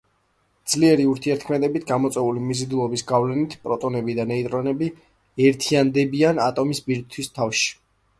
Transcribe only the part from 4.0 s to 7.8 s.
და ნეიტრონები ერთიანდებიან ატომის ბირთვში.